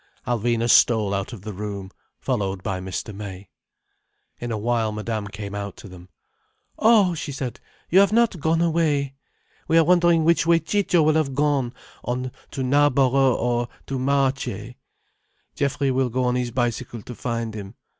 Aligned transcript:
Alvina 0.25 0.67
stole 0.67 1.13
out 1.13 1.31
of 1.31 1.43
the 1.43 1.53
room, 1.53 1.91
followed 2.19 2.63
by 2.63 2.79
Mr. 2.79 3.13
May. 3.13 3.49
In 4.39 4.51
a 4.51 4.57
while 4.57 4.91
Madame 4.91 5.27
came 5.27 5.53
out 5.53 5.77
to 5.77 5.87
them. 5.87 6.09
"Oh," 6.79 7.13
she 7.13 7.31
said. 7.31 7.59
"You 7.91 7.99
have 7.99 8.11
not 8.11 8.39
gone 8.39 8.61
away! 8.63 9.13
We 9.67 9.77
are 9.77 9.83
wondering 9.83 10.23
which 10.23 10.47
way 10.47 10.57
Ciccio 10.57 11.03
will 11.03 11.13
have 11.13 11.35
gone, 11.35 11.75
on 12.03 12.31
to 12.49 12.63
Knarborough 12.63 13.35
or 13.35 13.67
to 13.85 13.99
Marchay. 13.99 14.75
Geoffrey 15.53 15.91
will 15.91 16.09
go 16.09 16.23
on 16.23 16.33
his 16.33 16.49
bicycle 16.49 17.03
to 17.03 17.13
find 17.13 17.53
him. 17.53 17.75